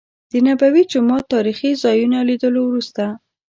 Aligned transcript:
د 0.31 0.33
نبوي 0.47 0.83
جومات 0.91 1.23
تاريخي 1.33 1.71
ځا 1.81 1.91
يونو 1.99 2.19
لیدلو 2.29 2.61
وروسته. 2.65 3.03